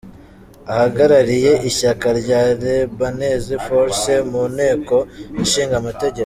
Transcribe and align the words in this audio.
Ahagarariye 0.71 1.51
Ishyaka 1.69 2.07
rya 2.19 2.41
Lebanese 2.63 3.55
Forces 3.65 4.25
mu 4.31 4.43
Nteko 4.53 4.95
Ishinga 5.43 5.75
Amategeko. 5.81 6.19